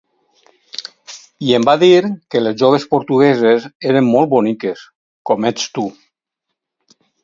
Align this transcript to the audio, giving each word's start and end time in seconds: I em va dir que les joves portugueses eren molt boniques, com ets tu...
I 1.47 1.53
em 1.57 1.67
va 1.69 1.75
dir 1.83 1.91
que 2.33 2.43
les 2.43 2.57
joves 2.63 2.87
portugueses 2.95 3.71
eren 3.93 4.11
molt 4.17 4.35
boniques, 4.35 4.85
com 5.31 5.51
ets 5.55 5.73
tu... 5.79 5.91